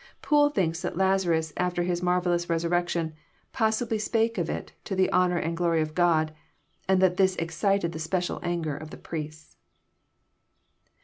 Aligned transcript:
Poole 0.23 0.49
thinks 0.49 0.81
that 0.81 0.97
Lazarus 0.97 1.53
after 1.57 1.83
his 1.83 2.01
marvellous 2.01 2.49
resurrection, 2.49 3.13
'< 3.33 3.51
possibly 3.53 3.99
spake 3.99 4.39
of 4.39 4.49
it, 4.49 4.71
to 4.83 4.95
the 4.95 5.13
honour 5.13 5.37
and 5.37 5.55
glory 5.55 5.79
of 5.79 5.93
God," 5.93 6.33
and 6.89 6.99
that 7.03 7.17
this 7.17 7.35
excited 7.35 7.91
the 7.91 7.99
special 7.99 8.39
anger 8.41 8.75
of 8.75 8.89
the 8.89 8.97
priests. 8.97 9.57